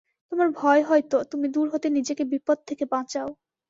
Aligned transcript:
তোমার 0.31 0.49
ভয় 0.53 0.81
হয় 0.83 1.03
তো 1.11 1.17
তুমি 1.31 1.47
দূর 1.55 1.67
হতে 1.73 1.87
নিজেকে 1.89 2.23
বিপদ 2.31 2.57
থেকে 2.69 2.83
বাঁচাও। 2.93 3.29